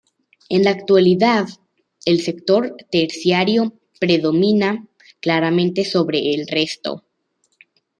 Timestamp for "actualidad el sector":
0.71-2.75